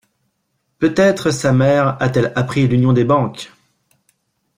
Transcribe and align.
Peut-être 0.79 1.29
sa 1.29 1.53
mère 1.53 2.01
a-t-elle 2.01 2.33
appris 2.35 2.67
l'union 2.67 2.91
des 2.91 3.03
banques. 3.03 3.51